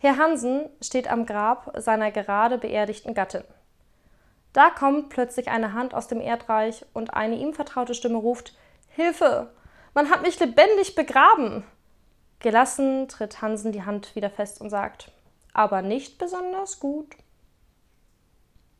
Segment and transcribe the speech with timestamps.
[0.00, 3.44] Herr Hansen steht am Grab seiner gerade beerdigten Gattin.
[4.52, 8.56] Da kommt plötzlich eine Hand aus dem Erdreich und eine ihm vertraute Stimme ruft:
[8.88, 9.52] Hilfe!
[9.94, 11.64] Man hat mich lebendig begraben!
[12.38, 15.10] Gelassen tritt Hansen die Hand wieder fest und sagt:
[15.52, 17.16] Aber nicht besonders gut.